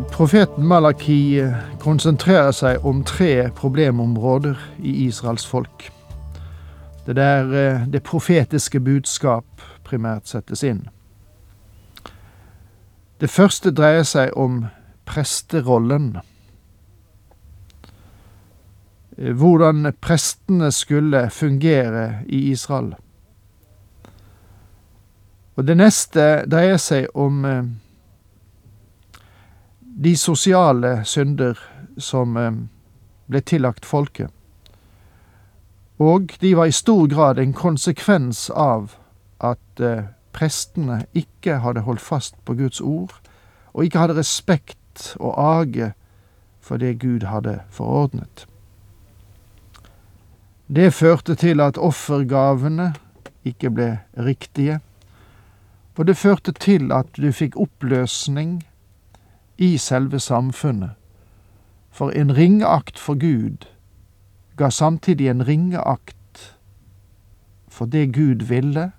[0.00, 5.88] Profeten Malaki eh, konsentrerer seg om tre problemområder i Israels folk.
[7.06, 9.44] Det der eh, det profetiske budskap
[9.84, 10.84] primært settes inn.
[13.20, 14.66] Det første dreier seg om
[15.08, 16.18] presterollen.
[19.18, 22.94] Eh, hvordan prestene skulle fungere i Israel.
[25.56, 27.42] Og det neste dreier seg om
[30.04, 31.58] de sosiale synder
[31.98, 32.52] som eh,
[33.26, 34.30] ble tillagt folket.
[35.98, 38.94] Og de var i stor grad en konsekvens av
[39.42, 43.16] at eh, prestene ikke hadde holdt fast på Guds ord,
[43.74, 45.92] og ikke hadde respekt og age
[46.62, 48.46] for det Gud hadde forordnet.
[50.68, 52.92] Det førte til at offergavene
[53.44, 54.78] ikke ble riktige,
[55.98, 58.60] og det førte til at du fikk oppløsning
[59.58, 60.90] i selve samfunnet,
[61.90, 63.66] for en ringeakt for Gud
[64.56, 66.56] ga samtidig en ringeakt
[67.68, 68.92] for det Gud ville,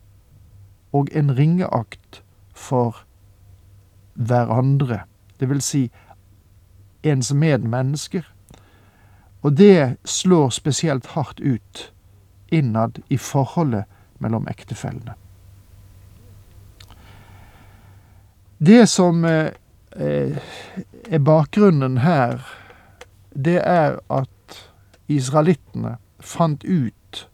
[0.91, 2.23] og en ringeakt
[2.53, 3.03] for
[4.13, 4.99] hverandre,
[5.39, 5.91] det vil si
[7.03, 8.23] ens medmennesker.
[9.41, 11.93] Og det slår spesielt hardt ut
[12.51, 13.83] innad i forholdet
[14.19, 15.13] mellom ektefellene.
[18.59, 19.51] Det som eh,
[19.95, 22.43] er bakgrunnen her,
[23.35, 24.59] det er at
[25.07, 27.29] israelittene fant ut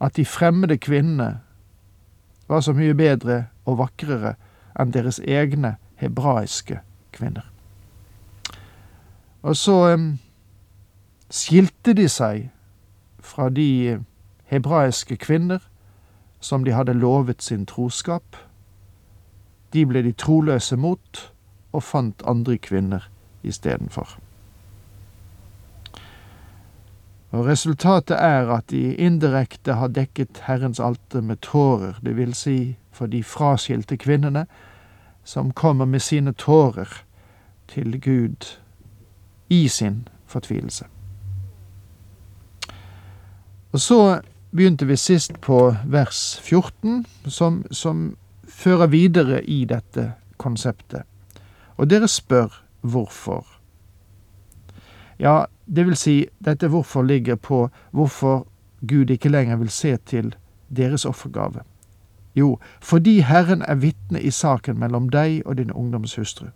[0.00, 1.40] at de fremmede kvinnene
[2.48, 4.34] var så mye bedre og vakrere
[4.80, 6.80] enn deres egne hebraiske
[7.14, 7.46] kvinner.
[9.42, 10.18] Og så um,
[11.30, 12.48] skilte de seg
[13.20, 14.00] fra de
[14.50, 15.62] hebraiske kvinner
[16.40, 18.36] som de hadde lovet sin troskap.
[19.72, 21.33] De ble de troløse mot,
[21.74, 23.08] og fant andre kvinner
[23.42, 24.16] istedenfor.
[27.34, 32.76] Og Resultatet er at de indirekte har dekket Herrens alter med tårer, det vil si
[32.94, 34.46] for de fraskilte kvinnene
[35.24, 37.02] som kommer med sine tårer
[37.68, 38.58] til Gud
[39.50, 40.84] i sin fortvilelse.
[43.72, 44.20] Og så
[44.54, 48.16] begynte vi sist på vers 14, som, som
[48.48, 51.02] fører videre i dette konseptet.
[51.76, 53.46] Og dere spør hvorfor.
[55.18, 58.46] Ja, det vil si, dette hvorfor ligger på hvorfor
[58.88, 60.34] Gud ikke lenger vil se til
[60.76, 61.62] deres offergave.
[62.36, 66.46] Jo, fordi Herren er vitne i saken mellom deg og din ungdomshustru.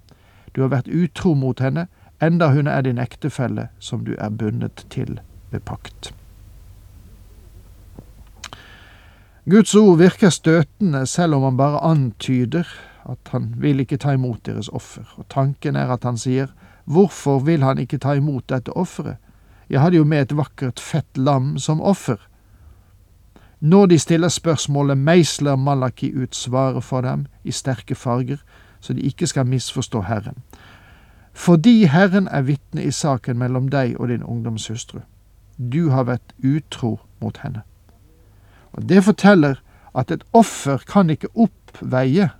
[0.55, 1.87] Du har vært utro mot henne,
[2.23, 6.13] enda hun er din ektefelle som du er bundet til ved pakt.
[9.49, 12.67] Guds ord virker støtende selv om han bare antyder
[13.09, 16.53] at han vil ikke ta imot deres offer, og tanken er at han sier,
[16.85, 19.17] hvorfor vil han ikke ta imot dette offeret?
[19.71, 22.17] Jeg hadde jo med et vakkert, fett lam som offer.
[23.61, 28.39] Når de stiller spørsmålet, meisler Malaki ut svaret for dem i sterke farger,
[28.81, 30.39] så de ikke skal misforstå Herren.
[31.33, 35.01] Fordi Herren er vitne i saken mellom deg og din ungdomshustru.
[35.59, 37.63] Du har vært utro mot henne.
[38.73, 39.61] Og Det forteller
[39.95, 42.31] at et offer kan ikke oppveie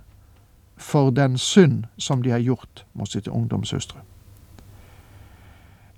[0.79, 3.99] for den synd som de har gjort mot sitt ungdomssøstre.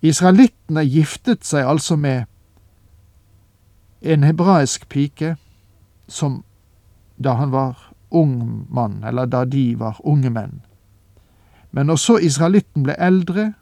[0.01, 2.25] Israelittene giftet seg altså med
[4.01, 5.35] en hebraisk pike
[6.09, 6.41] som
[7.21, 7.77] da han var
[8.09, 10.61] ung mann, eller da de var unge menn.
[11.71, 13.53] Men når så israelitten ble eldre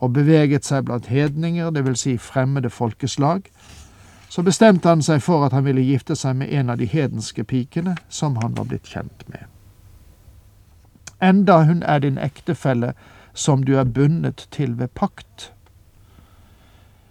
[0.00, 3.42] og beveget seg blant hedninger, vil Si fremmede folkeslag,
[4.28, 7.44] så bestemte han seg for at han ville gifte seg med en av de hedenske
[7.44, 9.51] pikene som han var blitt kjent med
[11.22, 12.92] enda hun er din ektefelle
[13.34, 15.52] som du er bundet til ved pakt.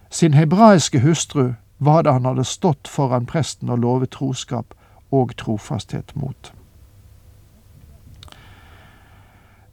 [0.09, 4.73] Sin hebraiske hustru var det han hadde stått foran presten og lovet troskap
[5.11, 6.53] og trofasthet mot.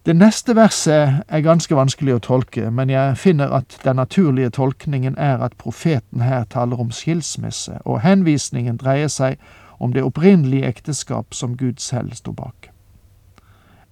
[0.06, 5.18] Det neste verset er ganske vanskelig å tolke, men jeg finner at den naturlige tolkningen
[5.18, 9.36] er at profeten her taler om skilsmisse, og henvisningen dreier seg
[9.78, 12.70] om det opprinnelige ekteskap som Gud selv sto bak.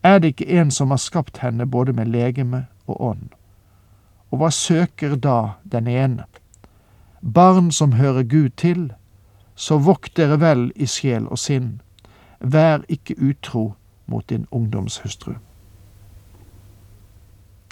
[0.06, 3.24] Er det ikke en som har skapt henne både med legeme og ånd?
[4.30, 6.28] Og hva søker da den ene?
[7.20, 8.92] Barn som hører Gud til,
[9.54, 11.80] så vokt dere vel i sjel og sinn,
[12.38, 13.74] vær ikke utro
[14.06, 15.34] mot din ungdomshustru.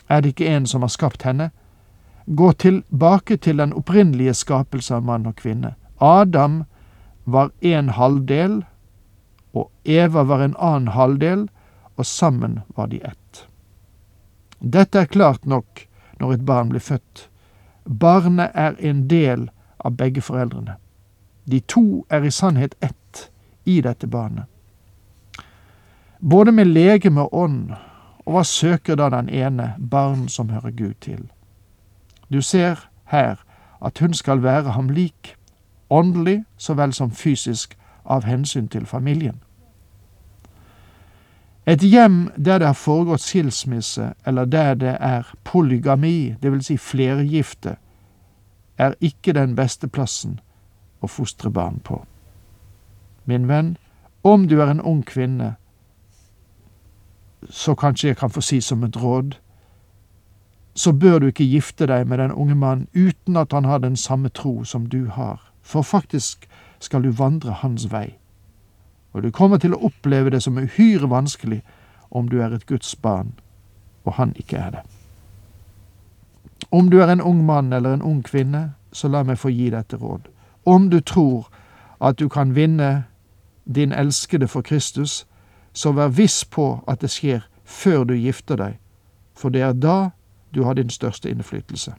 [0.09, 1.51] Er det ikke en som har skapt henne?
[2.27, 5.75] Gå tilbake til den opprinnelige skapelse av mann og kvinne.
[6.01, 6.65] Adam
[7.25, 8.65] var en halvdel,
[9.55, 11.49] og Eva var en annen halvdel,
[11.97, 13.47] og sammen var de ett.
[14.59, 15.87] Dette er klart nok
[16.21, 17.29] når et barn blir født.
[17.85, 20.77] Barnet er en del av begge foreldrene.
[21.45, 23.31] De to er i sannhet ett
[23.65, 24.45] i dette barnet.
[26.21, 27.75] Både med legeme og ånd,
[28.25, 31.27] og hva søker da den ene, barn som hører Gud til?
[32.33, 33.37] Du ser her
[33.85, 35.37] at hun skal være ham lik,
[35.91, 39.41] åndelig så vel som fysisk, av hensyn til familien.
[41.67, 46.67] Et hjem der det har foregått skilsmisse, eller der det er polygami, dvs.
[46.67, 47.77] Si flergifte,
[48.79, 50.41] er ikke den beste plassen
[51.01, 52.03] å fostre barn på.
[53.25, 53.77] Min venn,
[54.23, 55.55] om du er en ung kvinne,
[57.49, 59.39] så kanskje jeg kan få si som et råd,
[60.75, 63.97] så bør du ikke gifte deg med den unge mannen uten at han har den
[63.97, 66.49] samme tro som du har, for faktisk
[66.81, 68.19] skal du vandre hans vei
[69.15, 71.63] og du kommer til å oppleve det som uhyre vanskelig
[72.11, 73.33] om du er et Guds barn,
[74.05, 74.83] og han ikke er det.
[76.71, 79.71] Om du er en ung mann eller en ung kvinne, så la meg få gi
[79.71, 80.29] dette råd.
[80.67, 81.49] Om du tror
[82.01, 83.05] at du kan vinne
[83.75, 85.27] din elskede for Kristus,
[85.73, 88.79] så vær viss på at det skjer før du gifter deg,
[89.35, 90.11] for det er da
[90.55, 91.95] du har din største innflytelse.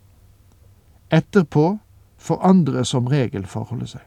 [1.12, 1.78] Etterpå
[2.18, 4.04] forandrer som regel forholdet seg.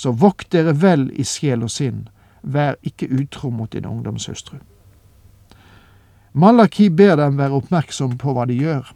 [0.00, 2.06] Så vokt dere vel i sjel og sinn,
[2.40, 4.56] vær ikke utro mot din ungdomshustru.
[6.32, 8.94] Malaki ber dem være oppmerksom på hva de gjør.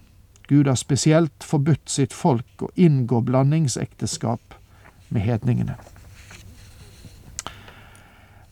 [0.49, 4.57] Gud har spesielt forbudt sitt folk å inngå blandingsekteskap
[5.13, 5.77] med hedningene.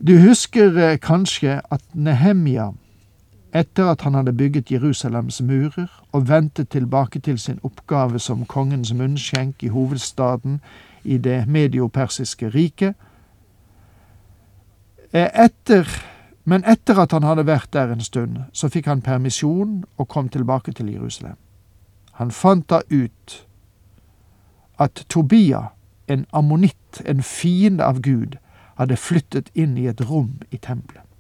[0.03, 2.73] Du husker eh, kanskje at Nehemja,
[3.53, 8.95] etter at han hadde bygget Jerusalems murer og vendte tilbake til sin oppgave som kongens
[8.95, 10.61] munnskjenk i hovedstaden
[11.05, 12.95] i det mediopersiske riket.
[15.13, 15.89] Eh, etter,
[16.45, 20.29] men etter at han hadde vært der en stund, så fikk han permisjon og kom
[20.29, 21.37] tilbake til Jerusalem.
[22.13, 23.47] Han fant da ut
[24.79, 25.67] at Tobia,
[26.09, 28.37] en ammonitt, en fiende av Gud,
[28.77, 31.12] hadde flyttet inn i et rom i tempelet.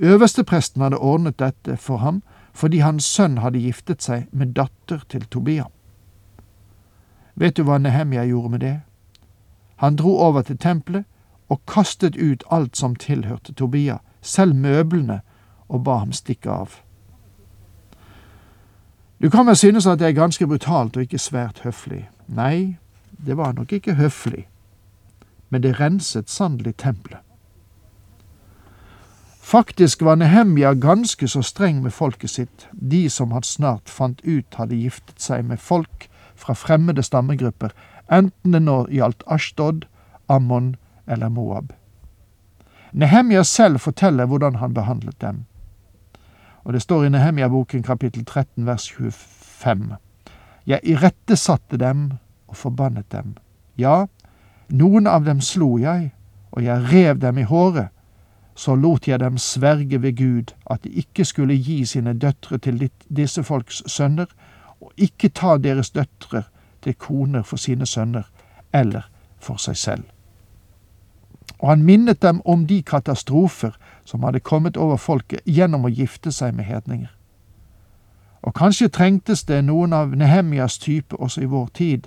[0.00, 5.24] Øverstepresten hadde ordnet dette for ham fordi hans sønn hadde giftet seg med datter til
[5.30, 5.64] Tobia.
[7.34, 8.80] Vet du hva Nehemja gjorde med det?
[9.76, 11.04] Han dro over til tempelet
[11.48, 15.20] og kastet ut alt som tilhørte Tobia, selv møblene,
[15.68, 16.80] og ba ham stikke av.
[19.22, 22.08] Du kan vel synes at det er ganske brutalt og ikke svært høflig.
[22.26, 22.76] Nei,
[23.26, 24.46] det var nok ikke høflig,
[25.48, 27.20] men det renset sannelig tempelet.
[29.50, 34.54] Faktisk var Nehemja ganske så streng med folket sitt, de som han snart fant ut
[34.54, 36.06] hadde giftet seg med folk
[36.38, 37.74] fra fremmede stammegrupper,
[38.06, 39.88] enten det nå gjaldt Ashtod,
[40.30, 40.76] Ammon
[41.06, 41.72] eller Moab.
[42.92, 45.44] Nehemja selv forteller hvordan han behandlet dem.
[46.62, 49.96] Og Det står i Nehemja-boken kapittel 13 vers 25.
[50.66, 52.12] Jeg irettesatte dem
[52.46, 53.34] og forbannet dem.
[53.74, 54.06] Ja,
[54.68, 56.12] noen av dem slo jeg,
[56.52, 57.90] og jeg rev dem i håret.
[58.54, 62.90] Så lot jeg dem sverge ved Gud at de ikke skulle gi sine døtre til
[63.16, 64.26] disse folks sønner,
[64.80, 66.42] og ikke ta deres døtre
[66.82, 68.22] til koner for sine sønner
[68.72, 69.02] eller
[69.38, 70.04] for seg selv.
[71.58, 76.32] Og han minnet dem om de katastrofer som hadde kommet over folket gjennom å gifte
[76.32, 77.10] seg med hedninger.
[78.42, 82.06] Og kanskje trengtes det noen av Nehemjas type også i vår tid,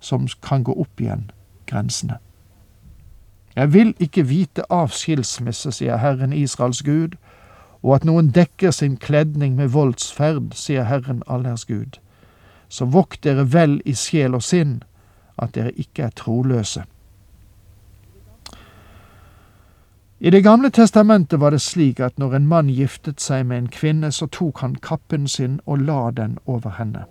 [0.00, 1.30] som kan gå opp igjen
[1.66, 2.20] grensene.
[3.56, 7.14] Jeg vil ikke vite av skilsmisse, sier Herren Israels Gud,
[7.82, 12.00] og at noen dekker sin kledning med voldsferd, sier Herren allers Gud
[12.74, 14.80] så vokt dere vel i sjel og sinn,
[15.38, 16.84] at dere ikke er troløse.
[20.24, 23.68] I Det gamle testamentet var det slik at når en mann giftet seg med en
[23.68, 27.04] kvinne, så tok han kappen sin og la den over henne.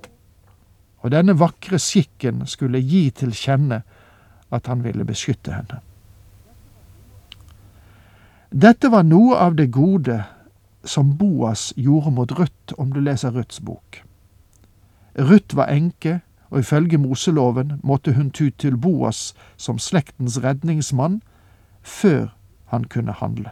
[1.03, 3.83] Og denne vakre skikken skulle gi til kjenne
[4.51, 5.79] at han ville beskytte henne.
[8.53, 10.19] Dette var noe av det gode
[10.86, 14.03] som Boas gjorde mot Ruth, om du leser Ruths bok.
[15.17, 16.19] Ruth var enke,
[16.53, 21.24] og ifølge Moseloven måtte hun ty til Boas som slektens redningsmann
[21.81, 22.29] før
[22.69, 23.50] han kunne handle.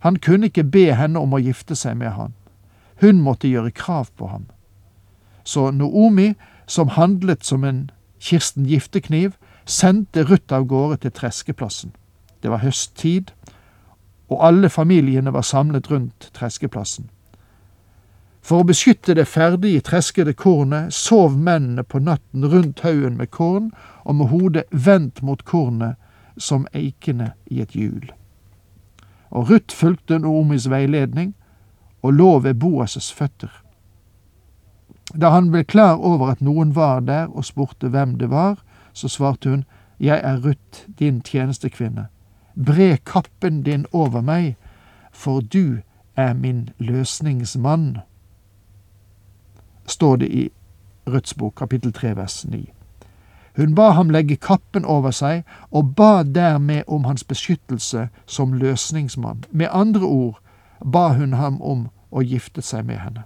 [0.00, 2.32] Han kunne ikke be henne om å gifte seg med han.
[3.04, 4.46] Hun måtte gjøre krav på ham.
[5.44, 6.34] Så Noomi,
[6.66, 11.92] som handlet som en Kirsten giftekniv, sendte Ruth av gårde til treskeplassen.
[12.40, 13.34] Det var høsttid,
[14.28, 17.10] og alle familiene var samlet rundt treskeplassen.
[18.46, 23.72] For å beskytte det ferdig treskede kornet sov mennene på natten rundt haugen med korn
[24.04, 25.98] og med hodet vendt mot kornet
[26.38, 28.12] som eikene i et hjul.
[29.34, 31.34] Og Ruth fulgte Noomis veiledning
[32.02, 33.50] og lå ved Boases føtter.
[35.14, 38.60] Da han ble klar over at noen var der og spurte hvem det var,
[38.92, 39.64] så svarte hun,
[39.98, 42.06] Jeg er Ruth, din tjenestekvinne.
[42.56, 44.56] Bre kappen din over meg,
[45.12, 45.78] for du
[46.16, 47.98] er min løsningsmann
[49.86, 50.50] står det i
[51.06, 52.70] Rødts bok, kapittel 3, vers 9.
[53.56, 59.44] Hun ba ham legge kappen over seg, og ba dermed om hans beskyttelse som løsningsmann.
[59.50, 60.40] Med andre ord
[60.92, 63.22] ba hun ham om å gifte seg med henne.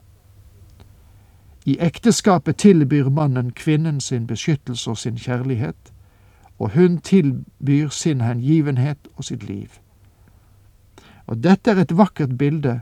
[1.67, 5.90] I ekteskapet tilbyr mannen kvinnen sin beskyttelse og sin kjærlighet,
[6.61, 9.69] og hun tilbyr sin hengivenhet og sitt liv.
[11.27, 12.81] Og dette er et vakkert bilde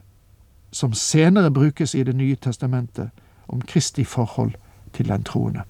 [0.73, 3.11] som senere brukes i Det nye testamentet,
[3.49, 4.53] om Kristi forhold
[4.93, 5.63] til den troende.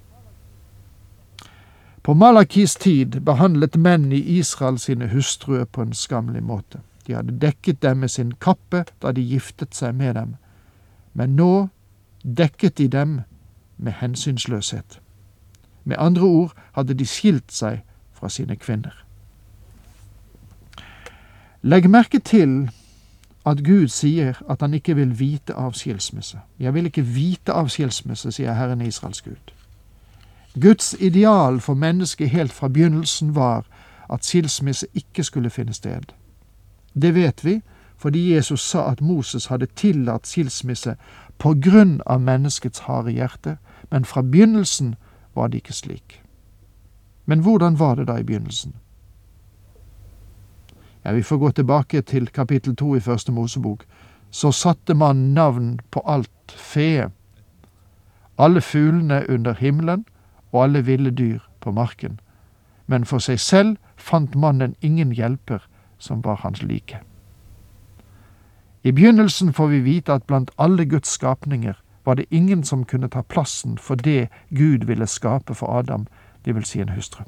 [2.03, 6.79] På Malakis tid behandlet menn i Israel sine hustruer på en skammelig måte.
[7.07, 10.37] De hadde dekket dem med sin kappe da de giftet seg med dem,
[11.13, 11.69] men nå
[12.23, 13.21] dekket de dem
[13.77, 15.01] med hensynsløshet.
[15.85, 17.83] Med andre ord hadde de skilt seg
[18.19, 19.05] fra sine kvinner.
[21.63, 22.71] Legg merke til
[23.47, 26.39] at Gud sier at han ikke vil vite av skilsmisse.
[26.59, 29.55] Jeg vil ikke vite av skilsmisse, sier Herren Israels Gud.
[30.61, 33.67] Guds ideal for mennesket helt fra begynnelsen var
[34.11, 36.13] at skilsmisse ikke skulle finne sted.
[36.95, 37.61] Det vet vi
[37.99, 40.95] fordi Jesus sa at Moses hadde tillatt skilsmisse
[41.39, 43.57] på grunn av menneskets harde hjerte,
[43.91, 44.95] men fra begynnelsen
[45.35, 46.23] var det ikke slik.
[47.29, 48.73] Men hvordan var det da i begynnelsen?
[51.05, 53.85] Ja, vi får gå tilbake til kapittel to i Første Mosebok.
[54.31, 57.11] Så satte man navn på alt fe,
[58.39, 60.07] alle fuglene under himmelen
[60.53, 62.21] og alle ville dyr på marken.
[62.87, 65.69] Men for seg selv fant mannen ingen hjelper
[65.99, 67.01] som var hans like.
[68.83, 73.09] I begynnelsen får vi vite at blant alle Guds skapninger var det ingen som kunne
[73.09, 76.07] ta plassen for det Gud ville skape for Adam,
[76.45, 77.25] det vil si en hustru.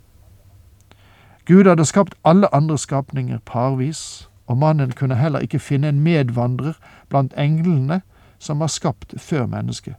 [1.47, 6.73] Gud hadde skapt alle andre skapninger parvis, og mannen kunne heller ikke finne en medvandrer
[7.09, 8.01] blant englene
[8.39, 9.95] som var skapt før mennesket.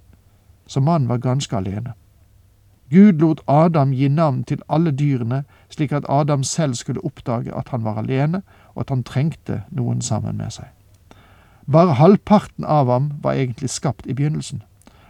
[0.67, 1.93] Så mannen var ganske alene.
[2.91, 7.69] Gud lot Adam gi navn til alle dyrene, slik at Adam selv skulle oppdage at
[7.69, 8.41] han var alene,
[8.75, 10.65] og at han trengte noen sammen med seg.
[11.71, 14.63] Bare halvparten av ham var egentlig skapt i begynnelsen.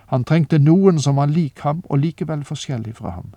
[0.06, 3.34] Han trengte noen som var lik ham, og likevel forskjellig fra ham.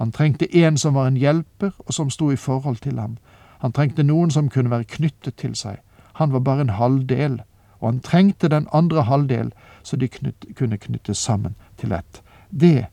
[0.00, 3.18] Han trengte en som var en hjelper, og som sto i forhold til ham.
[3.60, 5.76] Han trengte noen som kunne være knyttet til seg.
[6.16, 7.42] Han var bare en halvdel,
[7.80, 9.52] og han trengte den andre halvdel,
[9.82, 12.22] så de knytt, kunne knyttes sammen til ett.
[12.50, 12.86] Det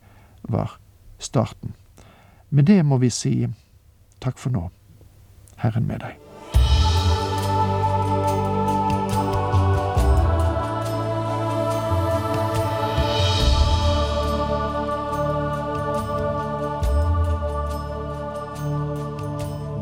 [0.43, 0.79] var
[1.19, 1.73] starten.
[2.49, 3.47] Med det må vi si
[4.19, 4.69] takk for nå.
[5.63, 6.26] Herren med deg.